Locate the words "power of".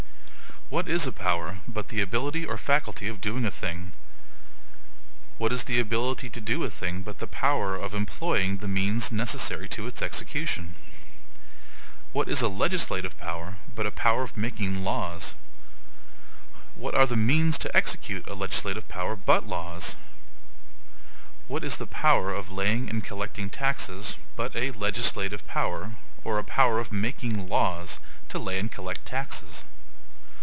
7.27-7.93, 13.91-14.37, 21.85-22.49, 26.45-26.93